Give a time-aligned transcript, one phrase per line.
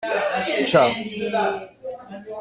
[0.45, 0.83] Tecca.